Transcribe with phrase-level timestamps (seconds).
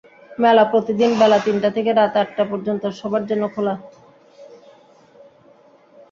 [0.39, 3.75] মেলা প্রতিদিন বেলা তিনটা থেকে রাত আটটা পর্যন্ত সবার জন্য খোলা।